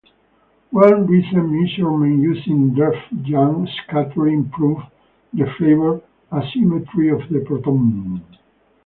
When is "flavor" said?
5.59-6.01